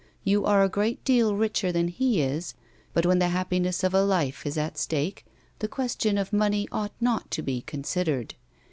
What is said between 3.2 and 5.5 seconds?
happiness of a life is at stake